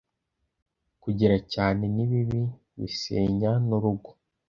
kugera 1.03 1.35
cyaane 1.51 1.83
nibibi 1.95 2.41
bisenyanurugo 2.79 4.09